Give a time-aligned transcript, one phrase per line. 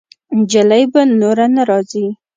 [0.51, 2.07] جلۍ به نوره نه راځي.